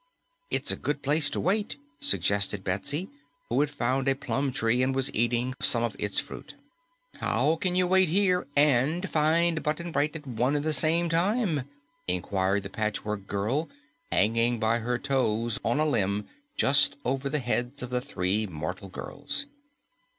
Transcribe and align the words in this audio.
"It's 0.49 0.71
a 0.71 0.75
good 0.75 1.03
place 1.03 1.29
to 1.29 1.39
wait," 1.39 1.75
suggested 1.99 2.63
Betsy, 2.63 3.07
who 3.49 3.59
had 3.59 3.69
found 3.69 4.07
a 4.07 4.15
plum 4.15 4.51
tree 4.51 4.81
and 4.81 4.95
was 4.95 5.13
eating 5.13 5.53
some 5.61 5.83
of 5.83 5.95
its 5.99 6.17
fruit. 6.17 6.55
"How 7.19 7.55
can 7.55 7.75
you 7.75 7.85
wait 7.85 8.09
here 8.09 8.47
and 8.55 9.07
find 9.07 9.61
Button 9.61 9.91
Bright 9.91 10.15
at 10.15 10.25
one 10.25 10.55
and 10.55 10.65
the 10.65 10.73
same 10.73 11.07
time?" 11.07 11.69
inquired 12.07 12.63
the 12.63 12.69
Patchwork 12.71 13.27
Girl, 13.27 13.69
hanging 14.11 14.59
by 14.59 14.79
her 14.79 14.97
toes 14.97 15.59
on 15.63 15.79
a 15.79 15.85
limb 15.85 16.25
just 16.57 16.97
over 17.05 17.29
the 17.29 17.37
heads 17.37 17.83
of 17.83 17.91
the 17.91 18.01
three 18.01 18.47
mortal 18.47 18.89
girls. 18.89 19.45